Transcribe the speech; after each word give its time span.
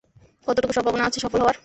কতটুকু 0.47 0.73
সম্ভাবনা 0.73 1.03
আছে 1.05 1.19
সফল 1.19 1.39
হওয়ার? 1.39 1.57